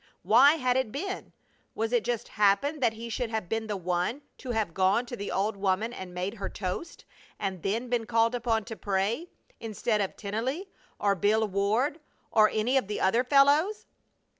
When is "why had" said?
0.23-0.77